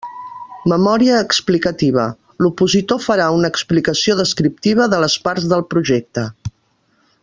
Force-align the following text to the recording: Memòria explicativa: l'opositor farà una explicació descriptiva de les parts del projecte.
Memòria 0.71 1.17
explicativa: 1.25 2.05
l'opositor 2.45 3.03
farà 3.05 3.29
una 3.37 3.53
explicació 3.55 4.19
descriptiva 4.23 4.91
de 4.95 5.05
les 5.07 5.23
parts 5.29 5.51
del 5.53 5.67
projecte. 5.75 6.27